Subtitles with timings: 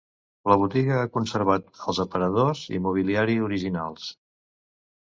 [0.51, 4.11] La botiga ha conservat els aparadors i mobiliari originals.